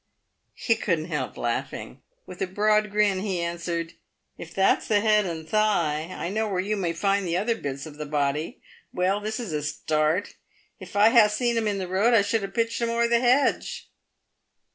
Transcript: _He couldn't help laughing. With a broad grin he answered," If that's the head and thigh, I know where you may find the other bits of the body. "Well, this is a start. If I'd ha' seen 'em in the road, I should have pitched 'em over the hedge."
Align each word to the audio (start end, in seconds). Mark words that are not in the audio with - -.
_He 0.57 0.81
couldn't 0.81 1.09
help 1.11 1.37
laughing. 1.37 2.01
With 2.25 2.41
a 2.41 2.47
broad 2.47 2.89
grin 2.89 3.19
he 3.19 3.39
answered," 3.39 3.93
If 4.39 4.51
that's 4.51 4.87
the 4.87 4.99
head 4.99 5.27
and 5.27 5.47
thigh, 5.47 6.11
I 6.17 6.27
know 6.29 6.47
where 6.49 6.59
you 6.59 6.75
may 6.75 6.91
find 6.91 7.23
the 7.23 7.37
other 7.37 7.53
bits 7.53 7.85
of 7.85 7.97
the 7.97 8.07
body. 8.07 8.63
"Well, 8.91 9.19
this 9.19 9.39
is 9.39 9.53
a 9.53 9.61
start. 9.61 10.33
If 10.79 10.95
I'd 10.95 11.11
ha' 11.13 11.29
seen 11.29 11.55
'em 11.55 11.67
in 11.67 11.77
the 11.77 11.87
road, 11.87 12.15
I 12.15 12.23
should 12.23 12.41
have 12.41 12.55
pitched 12.55 12.81
'em 12.81 12.89
over 12.89 13.07
the 13.07 13.19
hedge." 13.19 13.91